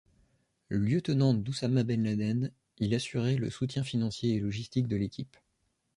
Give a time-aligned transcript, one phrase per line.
[0.71, 5.37] Lieutenant d'Oussama Ben Laden, il assurait le soutien financier et logistique de l’équipe.